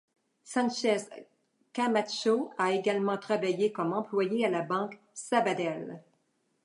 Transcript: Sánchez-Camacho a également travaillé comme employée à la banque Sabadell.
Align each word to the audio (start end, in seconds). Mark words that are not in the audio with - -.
Sánchez-Camacho 0.43 2.49
a 2.57 2.71
également 2.71 3.19
travaillé 3.19 3.71
comme 3.71 3.93
employée 3.93 4.47
à 4.47 4.49
la 4.49 4.63
banque 4.63 4.99
Sabadell. 5.13 6.01